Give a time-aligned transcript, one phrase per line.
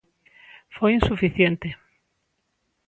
[0.77, 1.69] Foi insuficiente.